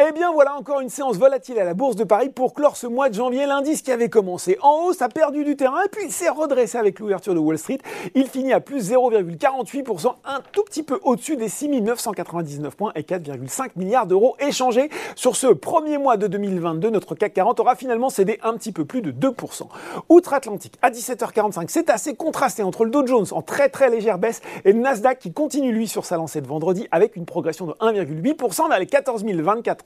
[0.00, 2.88] Eh bien voilà encore une séance volatile à la Bourse de Paris pour clore ce
[2.88, 3.46] mois de janvier.
[3.46, 6.98] L'indice qui avait commencé en hausse a perdu du terrain et puis s'est redressé avec
[6.98, 7.78] l'ouverture de Wall Street.
[8.16, 13.02] Il finit à plus 0,48%, un tout petit peu au-dessus des 6 999 points et
[13.02, 14.90] 4,5 milliards d'euros échangés.
[15.14, 18.84] Sur ce premier mois de 2022, notre CAC 40 aura finalement cédé un petit peu
[18.84, 19.68] plus de 2%.
[20.08, 24.40] Outre-Atlantique, à 17h45, c'est assez contrasté entre le Dow Jones en très très légère baisse
[24.64, 27.74] et le Nasdaq qui continue lui sur sa lancée de vendredi avec une progression de
[27.74, 29.83] 1,8% vers les 14 024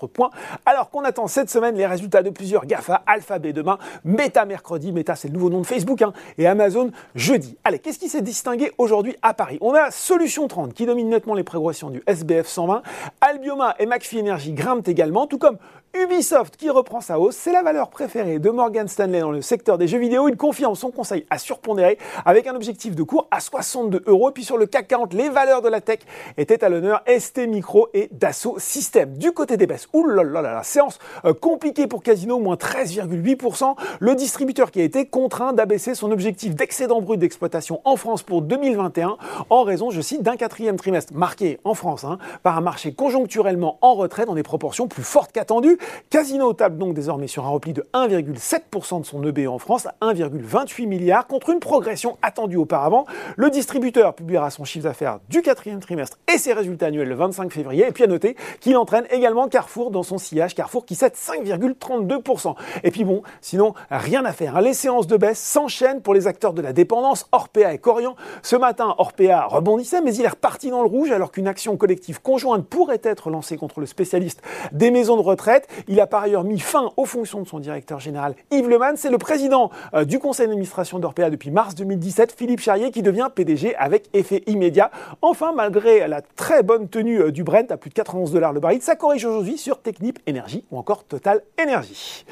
[0.67, 5.17] alors qu'on attend cette semaine les résultats de plusieurs GAFA, Alphabet demain, Meta mercredi, Meta
[5.17, 7.57] c'est le nouveau nom de Facebook, hein, et Amazon jeudi.
[7.65, 9.59] Allez, qu'est-ce qui s'est distingué aujourd'hui à Paris?
[9.61, 12.83] On a Solution 30 qui domine nettement les progressions du SBF 120,
[13.21, 15.59] Albioma et McPhee Energy grimpent également, tout comme
[15.95, 19.79] Ubisoft qui reprend sa hausse, c'est la valeur préférée de Morgan Stanley dans le secteur
[19.79, 20.29] des jeux vidéo.
[20.29, 24.31] Il confirme son conseil à surpondérer avec un objectif de cours à 62 euros.
[24.31, 26.01] Puis sur le CAC 40, les valeurs de la tech
[26.37, 29.17] étaient à l'honneur ST Micro et Dassault Systèmes.
[29.17, 30.99] Du côté des baisses, oulala, la séance
[31.41, 33.75] compliquée pour Casino, moins 13,8%.
[34.01, 38.43] Le distributeur qui a été contraint d'abaisser son objectif d'excédent brut d'exploitation en France pour
[38.43, 39.17] 2021
[39.51, 43.79] en raison, je cite, d'un quatrième trimestre marqué en France hein, par un marché conjoncturellement
[43.81, 45.79] en retrait dans des proportions plus fortes qu'attendues.
[46.11, 49.95] Casino table donc désormais sur un repli de 1,7% de son EBE en France à
[50.03, 53.07] 1,28 milliards contre une progression attendue auparavant.
[53.37, 57.53] Le distributeur publiera son chiffre d'affaires du quatrième trimestre et ses résultats annuels le 25
[57.53, 57.87] février.
[57.87, 60.55] Et puis à noter qu'il entraîne également Carrefour dans son sillage.
[60.55, 62.55] Carrefour qui cède 5,32%.
[62.83, 64.57] Et puis bon, sinon, rien à faire.
[64.57, 64.61] Hein.
[64.61, 68.17] Les séances de baisse s'enchaînent pour les acteurs de la dépendance, Orpea et Corian.
[68.43, 72.21] Ce matin, Orpea rebondissait, mais il est reparti dans le rouge alors qu'une action collective
[72.21, 75.69] conjointe pourrait être lancée contre le spécialiste des maisons de retraite.
[75.87, 78.97] Il a par ailleurs mis fin aux fonctions de son directeur général Yves Leman.
[78.97, 83.29] C'est le président euh, du conseil d'administration d'Orpea depuis mars 2017, Philippe Charrier, qui devient
[83.35, 84.91] PDG avec effet immédiat.
[85.23, 88.61] Enfin, malgré la très bonne tenue euh, du Brent à plus de 91 dollars le
[88.61, 92.25] baril, ça corrige aujourd'hui sur Technip Énergie ou encore Total Énergie.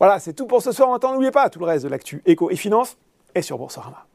[0.00, 0.88] Voilà, c'est tout pour ce soir.
[0.88, 2.96] En temps, n'oubliez pas, tout le reste de l'actu éco et finance
[3.32, 4.06] est sur Boursorama.